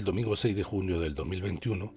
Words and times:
El 0.00 0.06
domingo 0.06 0.34
6 0.34 0.56
de 0.56 0.62
junio 0.62 0.98
del 0.98 1.14
2021, 1.14 1.92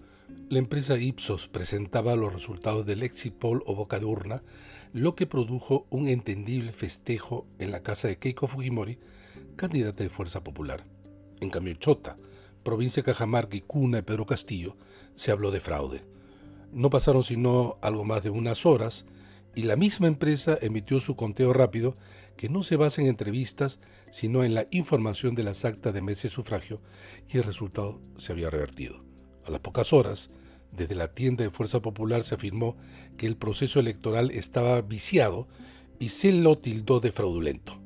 la 0.50 0.60
empresa 0.60 0.98
Ipsos 0.98 1.48
presentaba 1.48 2.18
los 2.18 2.34
resultados 2.34 2.86
del 2.86 3.02
exit 3.02 3.34
poll 3.34 3.64
o 3.66 3.76
boca 3.76 3.98
de 3.98 4.04
urna, 4.04 4.44
lo 4.92 5.16
que 5.16 5.26
produjo 5.26 5.88
un 5.90 6.10
entendible 6.10 6.74
festejo 6.74 7.48
en 7.60 7.72
la 7.72 7.82
casa 7.82 8.10
de 8.10 8.18
Keiko 8.18 8.48
Fujimori, 8.48 9.00
candidata 9.56 10.04
de 10.04 10.10
Fuerza 10.10 10.44
Popular. 10.44 10.84
En 11.40 11.50
cambio, 11.50 11.76
Chota, 11.76 12.18
provincia 12.62 13.04
Cajamarca 13.04 13.56
y 13.56 13.62
cuna 13.62 14.00
de 14.00 14.04
Pedro 14.04 14.26
Castillo, 14.26 14.76
se 15.16 15.32
habló 15.32 15.52
de 15.52 15.62
fraude. 15.62 16.04
No 16.74 16.90
pasaron 16.90 17.24
sino 17.24 17.78
algo 17.82 18.04
más 18.04 18.22
de 18.22 18.32
unas 18.32 18.66
horas 18.66 19.06
y 19.56 19.64
la 19.64 19.76
misma 19.76 20.08
empresa 20.08 20.58
emitió 20.62 21.00
su 21.00 21.16
conteo 21.16 21.54
rápido 21.54 21.96
que 22.38 22.50
no 22.50 22.64
se 22.64 22.76
basa 22.76 23.02
en 23.02 23.08
entrevistas, 23.08 23.80
sino 24.12 24.44
en 24.44 24.54
la 24.54 24.68
información 24.72 25.36
de 25.36 25.44
las 25.44 25.66
actas 25.66 25.94
de 25.94 26.02
mes 26.02 26.22
de 26.24 26.30
sufragio 26.30 26.82
y 27.32 27.38
el 27.38 27.44
resultado 27.44 28.00
se 28.18 28.32
había 28.32 28.50
revertido. 28.50 29.04
A 29.46 29.52
las 29.52 29.60
pocas 29.60 29.94
horas, 29.94 30.30
desde 30.72 30.96
la 30.96 31.14
tienda 31.14 31.44
de 31.44 31.52
Fuerza 31.52 31.82
Popular 31.82 32.24
se 32.24 32.36
afirmó 32.36 32.76
que 33.18 33.28
el 33.28 33.38
proceso 33.38 33.80
electoral 33.80 34.32
estaba 34.32 34.82
viciado 34.82 35.48
y 36.00 36.10
se 36.10 36.34
lo 36.34 36.58
tildó 36.58 37.00
de 37.00 37.12
fraudulento. 37.12 37.80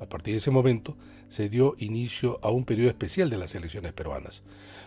A 0.00 0.06
partir 0.06 0.34
de 0.34 0.38
ese 0.38 0.50
momento 0.50 0.96
se 1.28 1.48
dio 1.48 1.74
inicio 1.78 2.38
a 2.42 2.50
un 2.50 2.64
periodo 2.64 2.90
especial 2.90 3.30
de 3.30 3.38
las 3.38 3.54
elecciones 3.54 3.92
peruanas. 3.94 4.42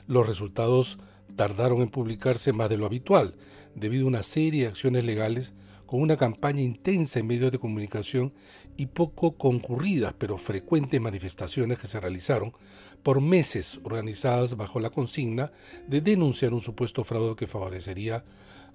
Los 0.08 0.28
resultados 0.28 1.00
tardaron 1.36 1.82
en 1.82 1.90
publicarse 1.90 2.54
más 2.54 2.70
de 2.70 2.78
lo 2.78 2.86
habitual, 2.86 3.36
debido 3.74 4.06
a 4.06 4.10
una 4.10 4.24
serie 4.24 4.64
de 4.64 4.70
acciones 4.70 5.06
legales 5.06 5.54
con 5.88 6.02
una 6.02 6.18
campaña 6.18 6.62
intensa 6.62 7.18
en 7.20 7.26
medios 7.26 7.52
de 7.52 7.58
comunicación 7.58 8.34
y 8.76 8.86
poco 8.86 9.38
concurridas 9.38 10.14
pero 10.18 10.38
frecuentes 10.38 11.02
manifestaciones 11.02 11.80
que 11.80 11.88
se 11.88 12.00
realizaron 12.00 12.54
por 13.02 13.22
meses 13.22 13.80
organizadas 13.84 14.58
bajo 14.58 14.80
la 14.80 14.92
consigna 14.92 15.52
de 15.88 16.02
denunciar 16.02 16.54
un 16.54 16.62
supuesto 16.62 17.04
fraude 17.04 17.36
que 17.36 17.48
favorecería 17.48 18.24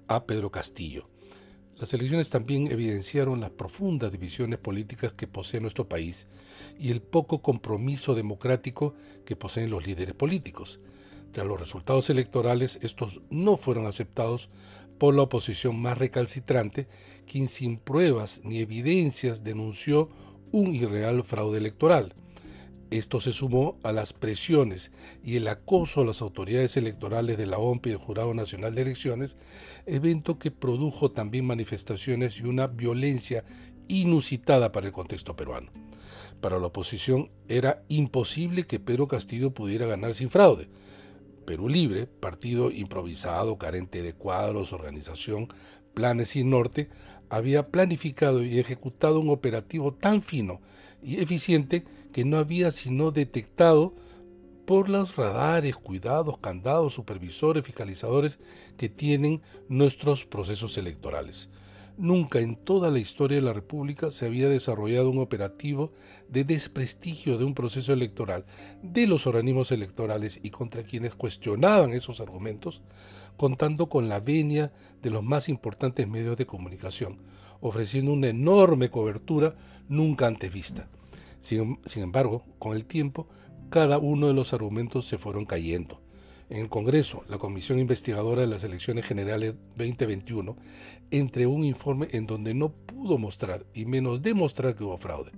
a 0.07 0.25
Pedro 0.25 0.51
Castillo. 0.51 1.07
Las 1.77 1.93
elecciones 1.93 2.29
también 2.29 2.71
evidenciaron 2.71 3.39
las 3.41 3.49
profundas 3.49 4.11
divisiones 4.11 4.59
políticas 4.59 5.13
que 5.13 5.27
posee 5.27 5.59
nuestro 5.59 5.87
país 5.87 6.27
y 6.79 6.91
el 6.91 7.01
poco 7.01 7.41
compromiso 7.41 8.15
democrático 8.15 8.93
que 9.25 9.35
poseen 9.35 9.69
los 9.69 9.85
líderes 9.85 10.15
políticos. 10.15 10.79
Tras 11.31 11.47
los 11.47 11.59
resultados 11.59 12.11
electorales, 12.11 12.77
estos 12.83 13.21
no 13.31 13.57
fueron 13.57 13.87
aceptados 13.87 14.49
por 14.97 15.15
la 15.15 15.23
oposición 15.23 15.79
más 15.81 15.97
recalcitrante, 15.97 16.87
quien 17.25 17.47
sin 17.47 17.77
pruebas 17.77 18.41
ni 18.43 18.59
evidencias 18.59 19.43
denunció 19.43 20.09
un 20.51 20.75
irreal 20.75 21.23
fraude 21.23 21.57
electoral. 21.57 22.13
Esto 22.91 23.19
se 23.19 23.33
sumó 23.33 23.79
a 23.81 23.91
las 23.91 24.13
presiones 24.13 24.91
y 25.23 25.35
el 25.37 25.47
acoso 25.47 26.01
a 26.01 26.05
las 26.05 26.21
autoridades 26.21 26.77
electorales 26.77 27.39
de 27.39 27.47
la 27.47 27.57
OMP 27.57 27.87
y 27.87 27.91
el 27.91 27.97
Jurado 27.97 28.35
Nacional 28.35 28.75
de 28.75 28.83
Elecciones, 28.83 29.35
evento 29.87 30.37
que 30.37 30.51
produjo 30.51 31.09
también 31.09 31.47
manifestaciones 31.47 32.37
y 32.37 32.43
una 32.43 32.67
violencia 32.67 33.43
inusitada 33.87 34.71
para 34.71 34.85
el 34.85 34.93
contexto 34.93 35.35
peruano. 35.35 35.71
Para 36.39 36.59
la 36.59 36.67
oposición 36.67 37.31
era 37.47 37.83
imposible 37.89 38.67
que 38.67 38.79
Pedro 38.79 39.07
Castillo 39.07 39.55
pudiera 39.55 39.87
ganar 39.87 40.13
sin 40.13 40.29
fraude. 40.29 40.67
Perú 41.43 41.69
Libre, 41.69 42.07
partido 42.07 42.71
improvisado, 42.71 43.57
carente 43.57 44.01
de 44.01 44.13
cuadros, 44.13 44.73
organización, 44.73 45.47
planes 45.93 46.35
y 46.35 46.43
norte, 46.43 46.89
había 47.29 47.63
planificado 47.63 48.43
y 48.43 48.59
ejecutado 48.59 49.19
un 49.19 49.29
operativo 49.29 49.93
tan 49.93 50.21
fino 50.21 50.61
y 51.01 51.21
eficiente 51.21 51.83
que 52.11 52.25
no 52.25 52.37
había 52.37 52.71
sino 52.71 53.11
detectado 53.11 53.93
por 54.65 54.89
los 54.89 55.15
radares, 55.15 55.75
cuidados, 55.75 56.37
candados, 56.37 56.93
supervisores, 56.93 57.65
fiscalizadores 57.65 58.39
que 58.77 58.87
tienen 58.89 59.41
nuestros 59.67 60.25
procesos 60.25 60.77
electorales. 60.77 61.49
Nunca 61.97 62.39
en 62.39 62.55
toda 62.55 62.89
la 62.89 62.97
historia 62.97 63.37
de 63.37 63.43
la 63.43 63.53
República 63.53 64.09
se 64.09 64.25
había 64.25 64.49
desarrollado 64.49 65.11
un 65.11 65.19
operativo 65.19 65.91
de 66.27 66.43
desprestigio 66.43 67.37
de 67.37 67.45
un 67.45 67.53
proceso 67.53 67.93
electoral, 67.93 68.45
de 68.81 69.05
los 69.05 69.27
organismos 69.27 69.71
electorales 69.71 70.39
y 70.41 70.49
contra 70.49 70.81
quienes 70.81 71.13
cuestionaban 71.13 71.91
esos 71.91 72.19
argumentos, 72.19 72.81
contando 73.37 73.89
con 73.89 74.09
la 74.09 74.19
venia 74.19 74.73
de 75.03 75.11
los 75.11 75.23
más 75.23 75.49
importantes 75.49 76.07
medios 76.07 76.35
de 76.35 76.47
comunicación, 76.47 77.19
ofreciendo 77.61 78.11
una 78.11 78.29
enorme 78.29 78.89
cobertura 78.89 79.55
nunca 79.87 80.25
antes 80.25 80.51
vista. 80.51 80.89
Sin, 81.41 81.77
embargo, 81.95 82.43
con 82.57 82.75
el 82.75 82.85
tiempo, 82.85 83.27
cada 83.69 83.99
uno 83.99 84.27
de 84.27 84.33
los 84.33 84.51
argumentos 84.53 85.05
se 85.05 85.19
fueron 85.19 85.45
cayendo 85.45 86.02
en 86.53 86.59
el 86.59 86.69
Congreso, 86.69 87.23
la 87.29 87.39
Comisión 87.39 87.79
Investigadora 87.79 88.41
de 88.41 88.47
las 88.47 88.63
Elecciones 88.63 89.07
Generales 89.07 89.55
2021 89.75 90.55
entregó 91.09 91.51
un 91.51 91.65
informe 91.65 92.09
en 92.11 92.27
donde 92.27 92.53
no 92.53 92.69
pudo 92.69 93.17
mostrar 93.17 93.65
y 93.73 93.85
menos 93.85 94.21
demostrar 94.21 94.75
que 94.75 94.83
hubo 94.83 94.99
fraude. 94.99 95.31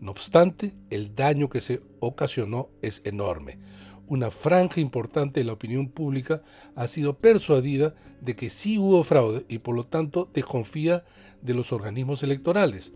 No 0.00 0.12
obstante, 0.12 0.72
el 0.90 1.16
daño 1.16 1.48
que 1.48 1.60
se 1.60 1.82
ocasionó 1.98 2.68
es 2.80 3.02
enorme. 3.04 3.58
Una 4.06 4.30
franja 4.30 4.80
importante 4.80 5.40
de 5.40 5.44
la 5.44 5.54
opinión 5.54 5.88
pública 5.88 6.42
ha 6.76 6.86
sido 6.86 7.18
persuadida 7.18 7.96
de 8.20 8.36
que 8.36 8.48
sí 8.48 8.78
hubo 8.78 9.02
fraude 9.02 9.44
y 9.48 9.58
por 9.58 9.74
lo 9.74 9.82
tanto 9.82 10.30
desconfía 10.32 11.02
de 11.40 11.54
los 11.54 11.72
organismos 11.72 12.22
electorales. 12.22 12.92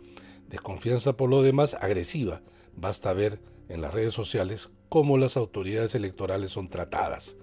Desconfianza 0.49 1.16
por 1.16 1.31
lo 1.31 1.43
demás 1.43 1.75
agresiva. 1.75 2.43
Basta 2.76 3.12
ver 3.12 3.41
en 3.69 3.81
las 3.81 3.93
redes 3.93 4.15
sociales 4.15 4.69
cómo 4.88 5.19
las 5.19 5.37
autoridades 5.37 5.97
electorales 5.97 6.53
son 6.53 6.69
tratadas. 6.69 7.34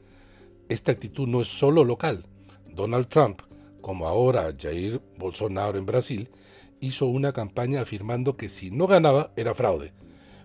Esta 0.70 0.94
actitud 0.94 1.28
no 1.28 1.42
es 1.42 1.50
solo 1.50 1.84
local. 1.84 2.26
Donald 2.70 3.08
Trump, 3.08 3.42
como 3.82 4.08
ahora 4.08 4.56
Jair 4.58 5.02
Bolsonaro 5.18 5.78
en 5.78 5.86
Brasil, 5.86 6.30
hizo 6.80 7.06
una 7.06 7.34
campaña 7.34 7.82
afirmando 7.82 8.38
que 8.38 8.48
si 8.48 8.72
no 8.72 8.88
ganaba 8.88 9.32
era 9.36 9.54
fraude. 9.54 9.92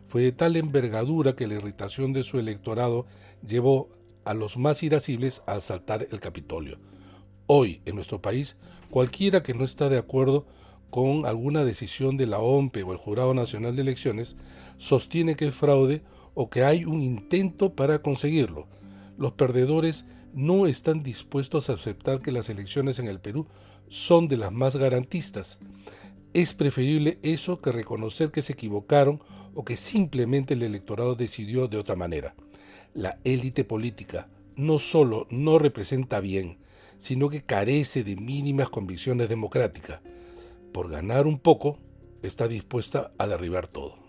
Fue 0.08 0.22
de 0.22 0.32
tal 0.32 0.56
envergadura 0.56 1.36
que 1.36 1.46
la 1.46 1.54
irritación 1.54 2.12
de 2.12 2.24
su 2.24 2.38
electorado 2.38 3.06
llevó 3.46 3.90
a 4.24 4.34
los 4.34 4.56
más 4.56 4.82
irascibles 4.82 5.42
a 5.46 5.52
asaltar 5.54 6.08
el 6.10 6.18
Capitolio. 6.18 6.78
Hoy, 7.46 7.80
en 7.84 7.94
nuestro 7.94 8.20
país, 8.20 8.56
cualquiera 8.90 9.42
que 9.42 9.54
no 9.54 9.64
está 9.64 9.88
de 9.88 9.98
acuerdo 9.98 10.46
con 10.90 11.26
alguna 11.26 11.64
decisión 11.64 12.16
de 12.16 12.26
la 12.26 12.40
OMP 12.40 12.76
o 12.84 12.92
el 12.92 12.98
Jurado 12.98 13.34
Nacional 13.34 13.76
de 13.76 13.82
Elecciones 13.82 14.36
sostiene 14.78 15.36
que 15.36 15.46
es 15.46 15.54
fraude 15.54 16.02
o 16.34 16.50
que 16.50 16.64
hay 16.64 16.84
un 16.84 17.02
intento 17.02 17.72
para 17.74 18.00
conseguirlo 18.02 18.66
los 19.18 19.32
perdedores 19.32 20.06
no 20.32 20.66
están 20.66 21.02
dispuestos 21.02 21.68
a 21.68 21.74
aceptar 21.74 22.20
que 22.20 22.32
las 22.32 22.48
elecciones 22.48 22.98
en 22.98 23.08
el 23.08 23.20
Perú 23.20 23.46
son 23.88 24.28
de 24.28 24.36
las 24.36 24.52
más 24.52 24.76
garantistas. 24.76 25.58
Es 26.32 26.54
preferible 26.54 27.18
eso 27.22 27.60
que 27.60 27.72
reconocer 27.72 28.30
que 28.30 28.42
se 28.42 28.52
equivocaron 28.52 29.20
o 29.54 29.64
que 29.64 29.76
simplemente 29.76 30.54
el 30.54 30.62
electorado 30.62 31.14
decidió 31.14 31.66
de 31.66 31.78
otra 31.78 31.96
manera. 31.96 32.34
La 32.94 33.18
élite 33.24 33.64
política 33.64 34.28
no 34.54 34.78
solo 34.78 35.26
no 35.30 35.58
representa 35.58 36.20
bien, 36.20 36.58
sino 36.98 37.28
que 37.28 37.42
carece 37.42 38.04
de 38.04 38.16
mínimas 38.16 38.70
convicciones 38.70 39.28
democráticas. 39.28 40.00
Por 40.72 40.90
ganar 40.90 41.26
un 41.26 41.38
poco, 41.38 41.78
está 42.22 42.46
dispuesta 42.46 43.12
a 43.18 43.26
derribar 43.26 43.66
todo. 43.66 44.07